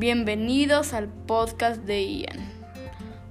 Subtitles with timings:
[0.00, 2.38] Bienvenidos al podcast de Ian.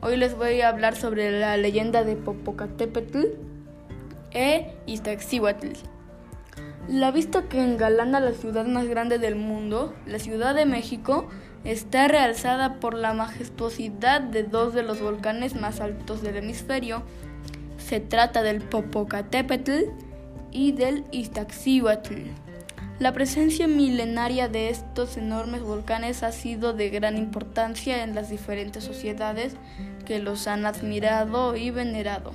[0.01, 3.25] Hoy les voy a hablar sobre la leyenda de Popocatépetl
[4.29, 5.69] e Iztaccíhuatl.
[6.87, 11.27] La vista que engalana la ciudad más grande del mundo, la Ciudad de México,
[11.63, 17.01] está realzada por la majestuosidad de dos de los volcanes más altos del hemisferio.
[17.79, 19.85] Se trata del Popocatépetl
[20.51, 22.48] y del Iztaccíhuatl.
[22.99, 28.83] La presencia milenaria de estos enormes volcanes ha sido de gran importancia en las diferentes
[28.83, 29.55] sociedades
[30.05, 32.33] que los han admirado y venerado,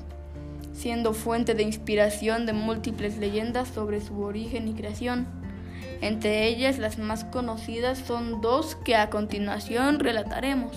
[0.72, 5.26] siendo fuente de inspiración de múltiples leyendas sobre su origen y creación.
[6.00, 10.74] Entre ellas las más conocidas son dos que a continuación relataremos.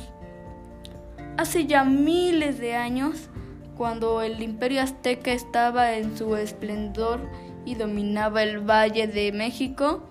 [1.38, 3.30] Hace ya miles de años,
[3.78, 7.22] cuando el imperio azteca estaba en su esplendor
[7.68, 10.08] y dominaba el Valle de México.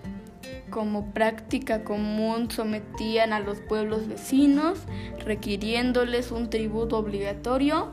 [0.69, 4.77] Como práctica común sometían a los pueblos vecinos,
[5.25, 7.87] requiriéndoles un tributo obligatorio.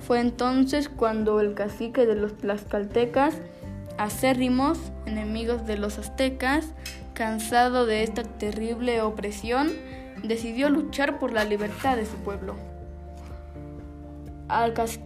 [0.00, 3.40] Fue entonces cuando el cacique de los tlaxcaltecas,
[3.96, 6.72] acérrimos, enemigos de los aztecas,
[7.14, 9.70] cansado de esta terrible opresión,
[10.24, 12.56] decidió luchar por la libertad de su pueblo.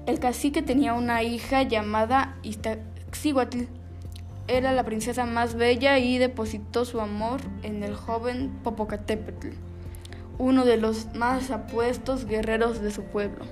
[0.06, 3.64] El cacique tenía una hija llamada Iztaccíhuatl,
[4.50, 9.48] era la princesa más bella y depositó su amor en el joven Popocatépetl,
[10.38, 13.44] uno de los más apuestos guerreros de su pueblo.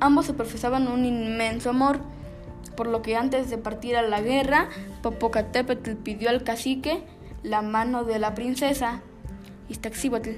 [0.00, 2.00] Ambos se profesaban un inmenso amor,
[2.76, 4.68] por lo que antes de partir a la guerra,
[5.02, 7.04] Popocatépetl pidió al cacique
[7.44, 9.02] la mano de la princesa
[9.68, 10.30] Iztaccíhuatl.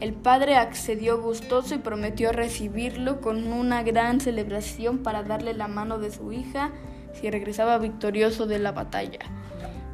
[0.00, 5.98] El padre accedió gustoso y prometió recibirlo con una gran celebración para darle la mano
[5.98, 6.72] de su hija
[7.14, 9.20] si regresaba victorioso de la batalla.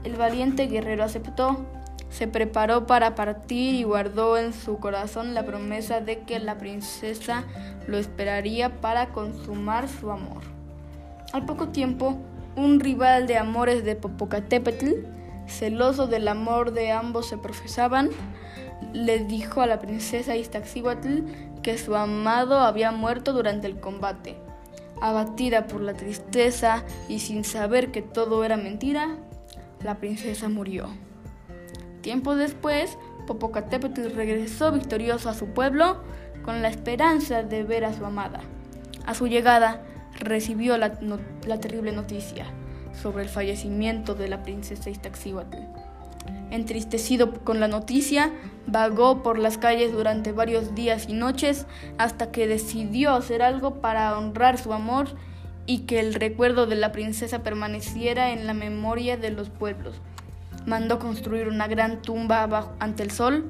[0.05, 1.65] El valiente guerrero aceptó,
[2.09, 7.45] se preparó para partir y guardó en su corazón la promesa de que la princesa
[7.87, 10.43] lo esperaría para consumar su amor.
[11.33, 12.19] Al poco tiempo,
[12.57, 15.07] un rival de amores de Popocatépetl,
[15.47, 18.11] celoso del amor de ambos se profesaban,
[18.93, 21.21] le dijo a la princesa Iztaccíhuatl
[21.63, 24.37] que su amado había muerto durante el combate
[25.01, 29.17] Abatida por la tristeza y sin saber que todo era mentira,
[29.83, 30.89] la princesa murió.
[32.03, 32.97] Tiempo después,
[33.27, 36.03] Popocatépetl regresó victorioso a su pueblo
[36.45, 38.41] con la esperanza de ver a su amada.
[39.07, 39.83] A su llegada,
[40.19, 40.99] recibió la,
[41.61, 42.47] terrible noticia
[42.93, 45.57] sobre el fallecimiento de la princesa Iztaccíhuatl.
[46.51, 48.33] Entristecido con la noticia,
[48.67, 51.67] vagó por las calles durante varios días y noches
[51.99, 55.09] hasta que decidió hacer algo para honrar su amor
[55.67, 60.01] y que el recuerdo de la princesa permaneciera en la memoria de los pueblos.
[60.67, 63.45] Mandó construir una gran tumba ante el sol,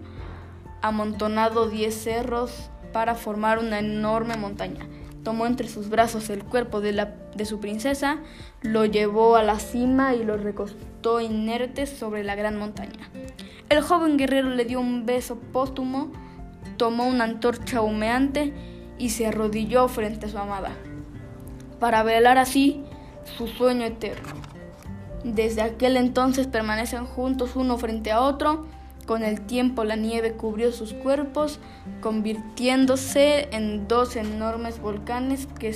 [0.83, 4.87] amontonado diez cerros para formar una enorme montaña
[5.23, 8.19] tomó entre sus brazos el cuerpo de, la, de su princesa,
[8.63, 13.11] lo llevó a la cima y lo recostó inerte sobre la gran montaña.
[13.69, 16.11] El joven guerrero le dio un beso póstumo,
[16.77, 18.53] tomó una antorcha humeante
[18.99, 20.73] y se arrodilló frente a su amada,
[21.79, 22.83] para velar así
[23.37, 24.29] su sueño eterno.
[25.25, 28.67] Desde aquel entonces permanecen juntos uno frente a otro,
[29.11, 31.59] con el tiempo la nieve cubrió sus cuerpos,
[32.01, 35.75] convirtiéndose en dos enormes volcanes que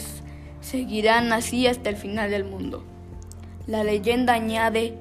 [0.61, 2.85] seguirán así hasta el final del mundo.
[3.67, 4.97] La leyenda añade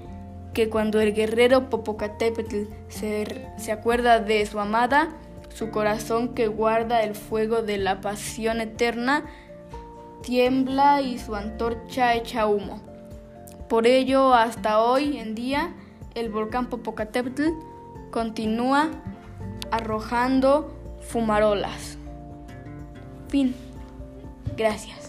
[0.55, 5.09] que cuando el guerrero Popocatépetl se, se acuerda de su amada,
[5.49, 9.25] su corazón que guarda el fuego de la pasión eterna
[10.23, 12.81] tiembla y su antorcha echa humo.
[13.69, 15.75] Por ello, hasta hoy en día,
[16.15, 17.72] el volcán Popocatépetl
[18.13, 18.91] continúa
[19.71, 21.97] arrojando fumarolas.
[23.27, 23.55] Fin.
[24.55, 25.02] Gracias.